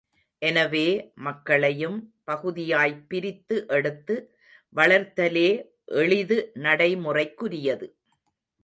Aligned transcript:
எனவே 0.41 0.85
மக்களையும் 1.17 1.99
பகுதியாய் 2.23 2.95
பிரித்து 3.07 3.57
எடுத்து 3.67 4.15
வளர்த்தலே 4.75 5.49
எளிது 6.01 6.37
நடைமுறைக்குரியது. 6.59 7.87